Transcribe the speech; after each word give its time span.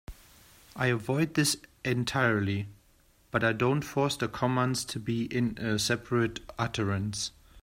I 0.75 0.87
avoid 0.87 1.35
this 1.35 1.57
entirely, 1.85 2.65
but 3.29 3.43
I 3.43 3.53
don't 3.53 3.83
force 3.83 4.15
the 4.17 4.27
commands 4.27 4.83
to 4.85 4.99
be 4.99 5.25
in 5.25 5.59
a 5.59 5.77
separate 5.77 6.39
utterance. 6.57 7.29